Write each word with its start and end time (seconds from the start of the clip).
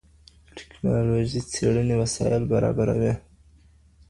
ټکنالوژي 0.57 1.41
څېړنې 1.51 1.95
وسايل 2.01 2.43
برابروي. 2.51 3.13